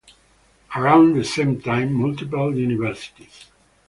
Around 0.75 1.13
the 1.13 1.23
same 1.23 1.61
time 1.61 1.93
multiple 1.93 2.57
universities. 2.57 3.51